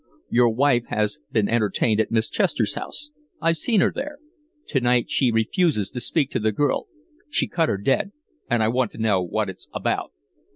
"Your 0.31 0.49
wife 0.49 0.85
has 0.87 1.19
been 1.31 1.47
entertained 1.47 1.99
at 2.01 2.09
Miss 2.09 2.27
Chester's 2.27 2.73
house. 2.73 3.11
I've 3.39 3.57
seen 3.57 3.81
her 3.81 3.91
there. 3.93 4.17
To 4.69 4.79
night 4.81 5.11
she 5.11 5.31
refuses 5.31 5.91
to 5.91 5.99
speak 5.99 6.31
to 6.31 6.39
the 6.39 6.51
girl. 6.51 6.87
She 7.29 7.47
cut 7.47 7.69
her 7.69 7.77
dead, 7.77 8.11
and 8.49 8.63
I 8.63 8.67
want 8.69 8.89
to 8.93 8.97
know 8.97 9.21
what 9.21 9.47
it's 9.47 9.67
about." 9.75 10.11